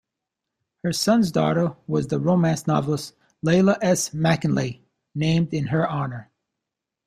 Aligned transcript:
Her 0.83 0.93
son's 0.93 1.31
daughter 1.31 1.75
was 1.85 2.07
the 2.07 2.19
romance 2.19 2.65
novelist 2.65 3.13
Leila 3.43 3.77
S. 3.83 4.09
Mackinlay, 4.15 4.79
named 5.13 5.53
in 5.53 5.67
her 5.67 5.87
honour. 5.87 6.31